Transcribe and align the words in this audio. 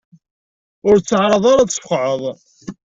Ur 0.87 0.95
ttεaraḍ 0.97 1.43
ara 1.51 1.61
ad 1.63 1.69
tfeqεeḍ. 1.69 2.21